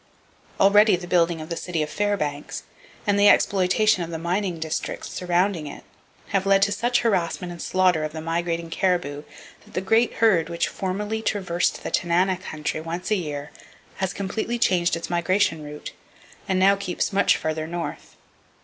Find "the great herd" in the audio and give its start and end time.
9.75-10.49